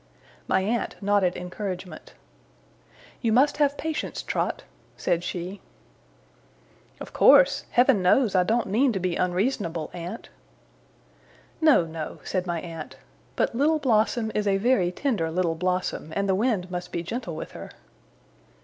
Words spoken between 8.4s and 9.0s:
don't mean to